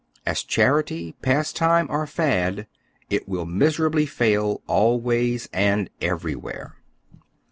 As 0.25 0.41
charity, 0.41 1.13
pastime, 1.21 1.85
or 1.91 2.07
fad, 2.07 2.65
it 3.11 3.29
will 3.29 3.45
miserably 3.45 4.07
fail, 4.07 4.63
always 4.65 5.47
and 5.53 5.91
everywhere. 6.01 6.77